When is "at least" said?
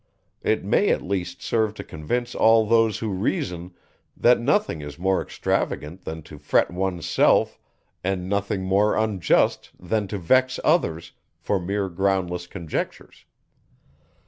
0.89-1.43